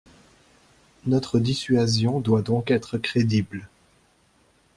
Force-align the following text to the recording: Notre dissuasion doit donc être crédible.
Notre 1.05 1.37
dissuasion 1.37 2.21
doit 2.21 2.41
donc 2.41 2.71
être 2.71 2.97
crédible. 2.97 3.69